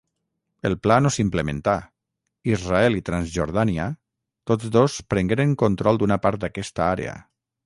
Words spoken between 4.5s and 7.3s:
tots dos prengueren control d'una part d'aquesta àrea.